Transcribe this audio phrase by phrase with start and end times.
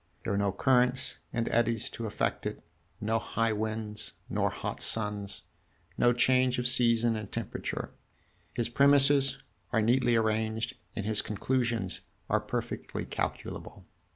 [0.23, 2.63] There are no currents and eddies to affect it,
[2.99, 5.43] no high winds nor hot suns,
[5.95, 7.91] no changes of season and temperature.
[8.55, 12.01] His premises are neatly arranged, and his conclusions
[12.31, 13.85] are perfectly calculable."